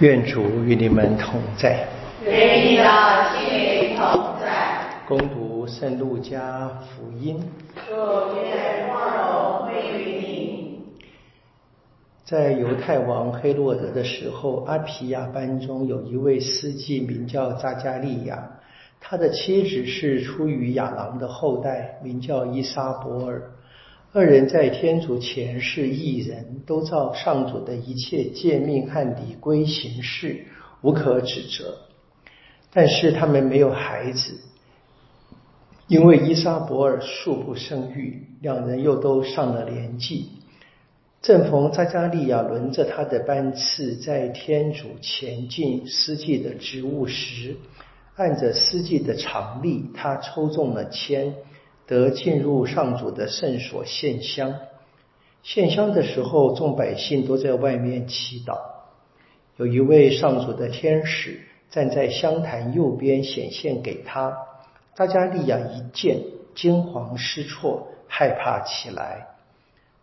[0.00, 1.88] 愿主与你们同在。
[2.22, 2.84] 愿你的
[3.32, 4.76] 心灵同在。
[5.08, 7.42] 恭读圣路加福音。
[7.74, 7.94] 主
[8.36, 10.84] 愿光荣归于你。
[12.26, 18.50] 在犹太王黑洛德的时候，阿皮亚班中有一位司祭，名叫扎加利亚。
[19.00, 23.50] 他的妻子是出于亚郎的后代，名叫伊莎伯尔。
[24.18, 30.46] 二人在天主前是异人，都照上主的一切诫命和礼规行事，
[30.80, 31.76] 无可指责。
[32.72, 34.40] 但是他们没有孩子，
[35.86, 40.30] 因为伊莎伯尔素不生育，两人又都上了年纪。
[41.20, 47.54] 正逢扎加利亚轮着他的班次，在天主前进司祭的职务时，
[48.14, 51.34] 按着司祭的常例，他抽中了签。
[51.86, 54.54] 得进入上主的圣所献香。
[55.42, 58.58] 献香的时候，众百姓都在外面祈祷。
[59.56, 61.40] 有一位上主的天使
[61.70, 64.36] 站在香坛右边显现给他。
[64.96, 66.22] 大加利亚一见，
[66.54, 69.28] 惊惶失措，害怕起来。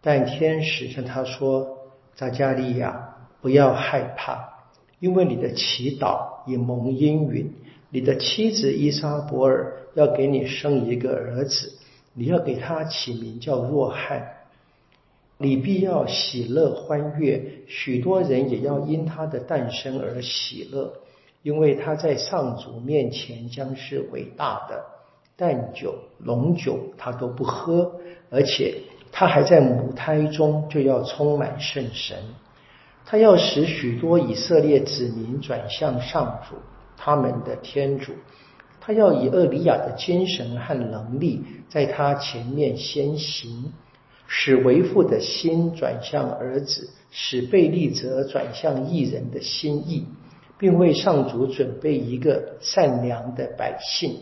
[0.00, 1.78] 但天使向他说
[2.14, 4.60] ：“扎加利亚，不要害怕，
[5.00, 7.54] 因为你的祈祷已蒙应允。
[7.92, 11.70] 你的妻子伊莎伯尔。”要给你生一个儿子，
[12.14, 14.26] 你要给他起名叫若翰。
[15.36, 20.94] 你必要喜乐欢悦，许多人也要因他的诞生而喜乐，
[21.42, 24.82] 因为他在上主面前将是伟大的。
[25.36, 28.74] 淡酒、浓酒他都不喝，而且
[29.10, 32.16] 他还在母胎中就要充满圣神。
[33.04, 36.56] 他要使许多以色列子民转向上主，
[37.04, 38.12] 他们的天主。
[38.80, 43.72] 他要以厄里亚的精神和能力，在他前面先行，
[44.28, 50.06] 使为父的心转向儿子，使贝利泽转向异人的心意，
[50.58, 54.16] 并为上主准备一个善良的百姓。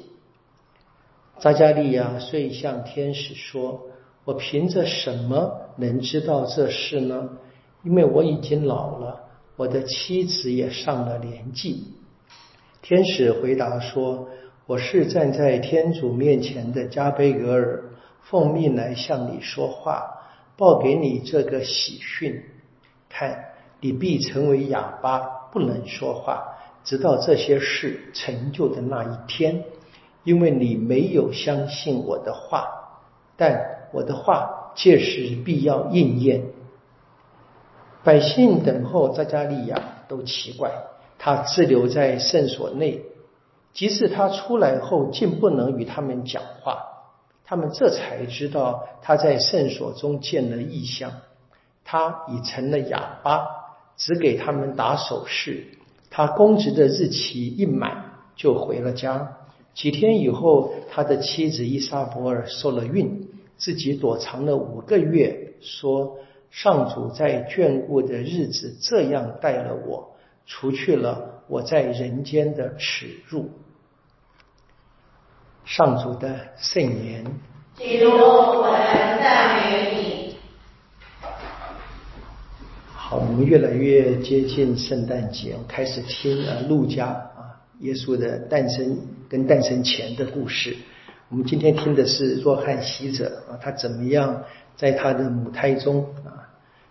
[1.38, 3.82] 扎加利亚遂向天使说
[4.24, 7.30] ：“我凭着什么能知道这事呢？
[7.82, 9.20] 因为我已经老了，
[9.56, 11.94] 我的妻子也上了年纪。”
[12.82, 14.28] 天使回答说。
[14.66, 17.82] 我是站在天主面前的加贝格尔，
[18.20, 20.08] 奉命来向你说话，
[20.56, 22.40] 报给你这个喜讯。
[23.08, 23.46] 看，
[23.80, 25.18] 你必成为哑巴，
[25.50, 29.64] 不能说话，直到这些事成就的那一天，
[30.22, 32.68] 因为你没有相信我的话。
[33.36, 36.44] 但我的话届时必要应验。
[38.04, 40.70] 百姓等候扎加利亚都奇怪，
[41.22, 43.02] 他滞留在圣所内。
[43.74, 46.82] 即使他出来后，竟不能与他们讲话，
[47.44, 51.12] 他们这才知道他在圣所中见了异象，
[51.84, 53.46] 他已成了哑巴，
[53.96, 55.66] 只给他们打手势。
[56.08, 58.04] 他公职的日期一满，
[58.34, 59.36] 就回了家。
[59.74, 66.16] 几天以后，他的妻子伊莎伯尔受了孕，自己躲藏了五个月，说
[66.50, 70.16] ：“上主在眷顾的日子这样待了我，
[70.50, 73.50] 除去了。”我在人间的耻辱，
[75.64, 77.24] 上主的圣言。
[77.74, 78.72] 基督，我们
[79.18, 80.36] 赞美你。
[82.94, 88.96] 好，我们越来越接近圣诞节，我开始听啊，路加啊，耶稣的诞生
[89.28, 90.76] 跟诞生前的故事。
[91.30, 94.44] 我们今天听的是若翰喜者啊，他怎么样
[94.76, 96.46] 在他的母胎中啊，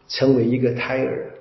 [0.09, 1.31] 成为一个胎儿。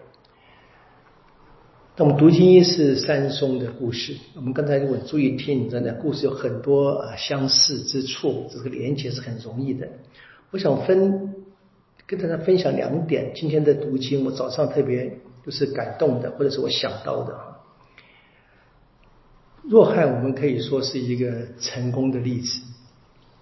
[2.01, 4.17] 那么读经一是三松的故事。
[4.37, 9.89] 我们刚才如果注意听，真的故事有很多啊相似之处，这个连接是很容易的。
[10.53, 11.35] 我想分
[12.07, 13.33] 跟大家分享两点。
[13.35, 17.59] 今天的读经，我早上特别就是感动的，或者是我想到的哈。
[19.65, 22.61] 若汉，我们可以说是一个成功的例子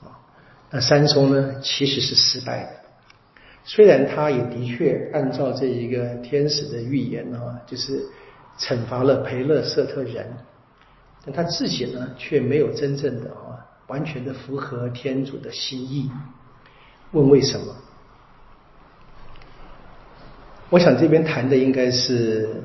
[0.00, 0.16] 啊。
[0.70, 2.70] 那三松呢，其实是失败的。
[3.64, 8.02] 虽然他也的确按照这一个天使的预言啊，就是。
[8.58, 10.26] 惩罚了培勒瑟特人，
[11.24, 16.10] 但他自己呢，却没有真正的啊，完全的符合天主的心意。
[17.12, 17.74] 问为什么？
[20.70, 22.60] 我想这边谈的应该是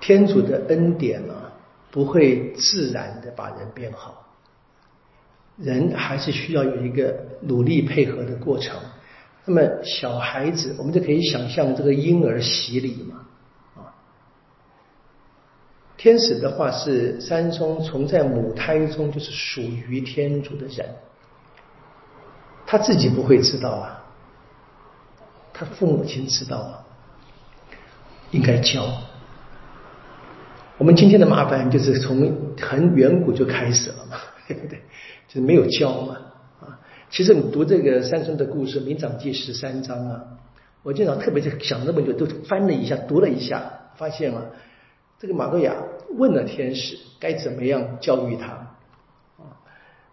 [0.00, 1.50] 天主的恩典啊，
[1.90, 4.24] 不会自然的把人变好，
[5.56, 8.78] 人还是需要有一个努力配合的过程。
[9.44, 13.25] 那么小孩子，我们就可以想象这个婴儿洗礼嘛。
[15.96, 20.86] 天使的话是三中从在母胎中就是属于天主的人，
[22.66, 24.04] 他自己不会知道啊，
[25.54, 26.84] 他父母亲知道啊，
[28.30, 28.86] 应该教。
[30.78, 34.78] 我们今天的麻烦就是从很远古就开始了嘛， 对不对？
[35.26, 36.16] 就是没有教嘛，
[36.60, 36.78] 啊，
[37.08, 40.22] 其实你读这个三中的故事《明长记》十三章啊，
[40.82, 43.62] 我经常特别就想那么久，都翻了一下，读了一下，
[43.96, 44.50] 发现了，
[45.18, 45.74] 这个马诺亚
[46.16, 48.52] 问了天使该怎么样教育他，
[49.38, 49.56] 啊，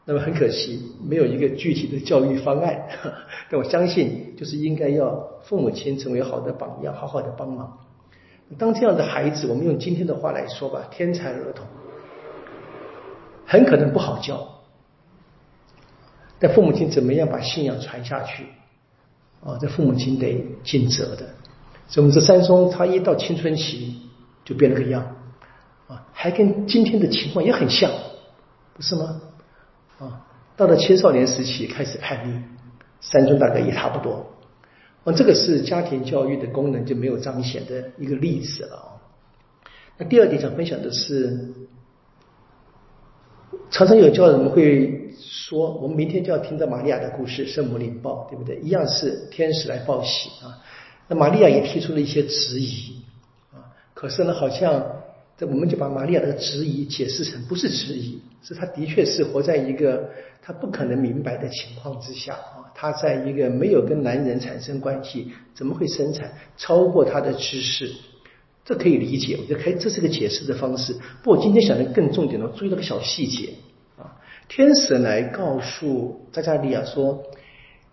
[0.05, 2.87] 那么很可惜没有一个具体的教育方案，
[3.51, 7.79] 但我相信就是应该要父母亲成为好的榜样，好好的帮忙。
[8.57, 11.65] 当这样的孩子，我们用今天的话来说吧，天才儿童，
[13.45, 14.47] 很可能不好教。
[16.39, 18.43] 但父母亲怎么样把信仰传下去？
[19.43, 21.25] 啊，这父母亲得尽责的。
[21.87, 24.02] 所以，我们这三松他一到青春期
[24.43, 25.15] 就变了个样，
[25.87, 27.91] 啊，还跟今天的情况也很像，
[28.73, 29.21] 不是吗？
[29.99, 30.25] 啊，
[30.57, 32.41] 到了青少年时期开始叛逆，
[32.99, 34.25] 三中大概也差不多。
[35.03, 38.87] 啊，这个是家庭教育的功能就没有彰显的一个例子了啊。
[39.97, 41.53] 那第二点想分享的是，
[43.69, 48.57] 常常有教人会说，我们明天就要听到玛利亚的故事，圣母领报，对不对？
[48.61, 50.57] 一样是天使来报喜啊。
[51.07, 53.03] 那玛利亚也提出了一些质疑，
[54.03, 54.85] 可是呢，好像
[55.37, 60.09] 这我们就把玛利亚的质疑解释成不是质疑，是她的确是活在一个
[60.41, 62.67] 她不可能明白的情况之下啊。
[62.75, 67.89] 他在一个没有跟男人产生关系，怎么会生产超过他的知识？
[68.65, 70.93] 这可以理解，我觉得可以，这是个解释的方式。
[71.23, 73.53] 不过今天想的更重点的，注意到个小细节
[73.97, 74.19] 啊，
[74.49, 77.23] 天使来告诉扎加利亚说：“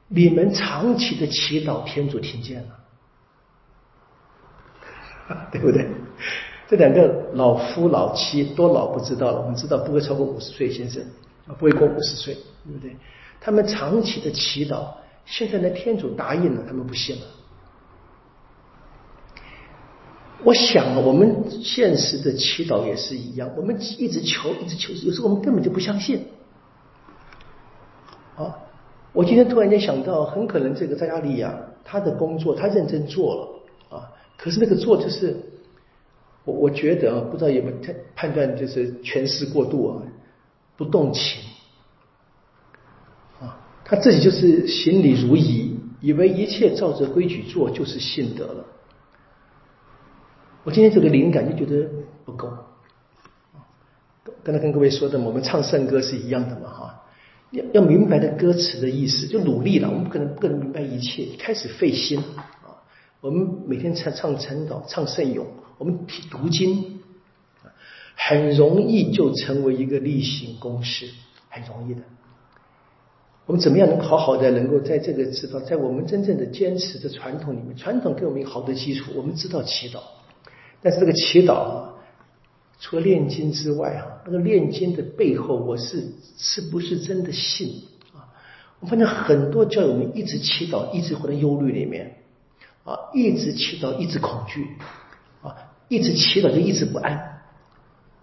[0.08, 2.79] 你们长期的祈祷，天主听见了，
[5.52, 5.86] 对不对？”
[6.68, 11.02] 这两个老夫老妻多老不知道了，我们知道不会超过五十岁，先生
[11.48, 12.34] 啊，不会过五十岁，
[12.64, 12.96] 对不对？
[13.40, 14.84] 他们长期的祈祷，
[15.26, 17.22] 现在呢，天主答应了，他们不信了。
[20.44, 26.24] 我想，我们现实的祈祷也是一样，我们一直求，一直求，有时候我们根本就不相信。
[28.36, 28.56] 啊，
[29.12, 31.52] 我今天突然间想到，很可能这个扎加利亚
[31.84, 33.48] 他的工作他认真做了，
[34.42, 35.36] 可是那个做就是，
[36.44, 37.76] 我我觉得啊，不知道有没有
[38.16, 40.02] 判断，就是诠释过度啊，
[40.78, 41.42] 不动情
[43.38, 43.60] 啊。
[43.84, 48.64] 他自己就是行礼如仪，以为一切照着规矩做就是信德了。
[50.64, 51.86] 我今天这个灵感就觉得
[52.24, 52.50] 不够。
[54.42, 57.04] 刚才跟各位说的，我们唱圣歌是一样的嘛，哈，
[57.50, 59.90] 要要明白的歌词的意思，就努力了。
[59.90, 62.24] 我们不可能不可能明白一切，开始费心。
[63.20, 65.46] 我们每天唱唱晨祷，唱圣咏，
[65.76, 67.00] 我们读经，
[68.16, 71.06] 很容易就成为一个例行公事，
[71.50, 72.00] 很容易的。
[73.44, 79.10] 我们怎么样能好好的能够在这个知道，在我们真正的坚持的传统里面，传统给我们一个好的基础。
[79.14, 79.98] 我们知道祈祷，
[80.80, 81.92] 但是这个祈祷啊，
[82.78, 87.82] 除了炼金之外啊，那个炼金的背后，我是是不是真的信
[88.14, 88.32] 啊？
[88.80, 92.16] 我发现很多教友们一直祈祷，一直活在忧虑里面
[92.84, 94.66] 啊，一直祈祷，一直恐惧
[95.42, 95.54] 啊，
[95.88, 97.40] 一直祈祷就一直不安，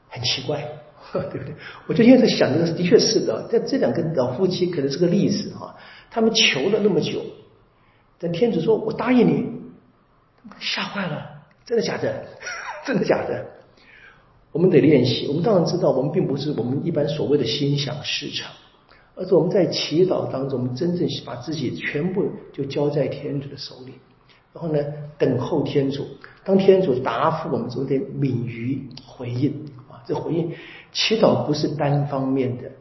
[0.09, 0.67] 很奇怪。
[1.13, 1.55] 对不对？
[1.87, 3.47] 我就现在想，这个的确是的。
[3.47, 5.73] 在这两个老夫妻可能是个例子哈，
[6.11, 7.21] 他们求了那么久，
[8.19, 9.47] 但天主说：“我答应你。”
[10.59, 11.25] 吓坏了，
[11.65, 12.25] 真的假的？
[12.85, 13.45] 真的假的？
[14.51, 15.27] 我们得练习。
[15.27, 18.51] 我们当然知道，我们并不是我们一般所谓的心想事成，
[19.15, 23.93] 而是我们在祈祷当中，我们真正把自己全部就交在天主的手里，
[24.53, 24.79] 然后呢，
[25.17, 26.05] 等候天主。
[26.43, 29.51] 当天主答复我们，就得敏于回应
[29.89, 30.49] 啊，这回应。
[30.93, 32.71] 祈祷不是单方面的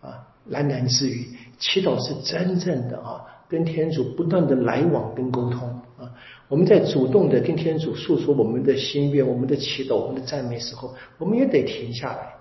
[0.00, 1.28] 啊，喃喃自语。
[1.58, 6.10] 祈祷是真正的啊，跟天主不断的来往跟沟通啊。
[6.48, 12.34] 我们在主动的跟天主诉说我们的心愿、我们的祈祷、我们的赞美时候，我们也得停下来。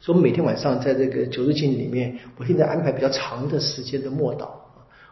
[0.00, 4.48] 所以，我们每天晚上在这个九日经里面，我现在安排比较长的时间的默祷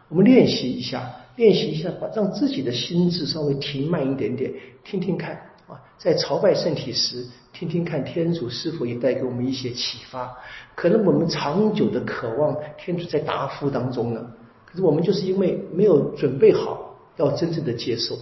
[0.07, 4.51] 我们练习一下，练习一下，把让自己的心智稍微停慢一点点，
[4.83, 5.33] 听听看
[5.67, 7.25] 啊，在朝拜圣体时。
[7.53, 10.31] 听听看，天主是否也带给我们一些启发？
[10.75, 14.31] 可能我们长久的渴望天主在答复当中呢，
[14.63, 18.15] 可是我们就是因为没有准备好要真正的接受。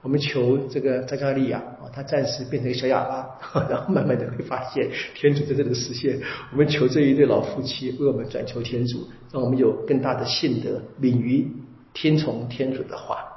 [0.00, 6.20] 我们求这个扎加利亚啊，他暂时变成一个小哑巴，然后慢慢的会发现天主真正的实现。
[6.52, 11.50] 我们求这一对老夫妻为我们转求天主，让我们有更大的信德，敏于
[11.94, 13.31] 听从天主的话。